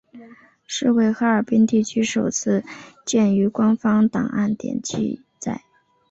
[0.65, 2.63] 是为哈尔滨地区首次
[3.05, 5.61] 见于官方档案典籍记载。